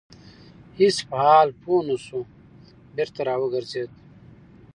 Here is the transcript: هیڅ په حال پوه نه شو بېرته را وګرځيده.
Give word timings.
هیڅ 0.79 0.97
په 1.09 1.17
حال 1.25 1.49
پوه 1.61 1.79
نه 1.87 1.95
شو 2.05 2.19
بېرته 2.95 3.21
را 3.27 3.35
وګرځيده. 3.41 3.95